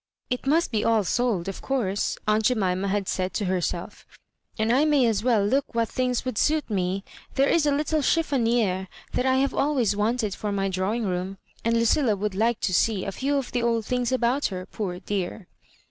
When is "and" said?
4.57-4.71, 11.63-11.75